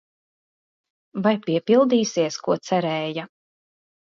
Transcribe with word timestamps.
Vai 1.27 1.33
piepildīsies, 1.43 2.41
ko 2.49 2.59
cerēja? 2.71 3.29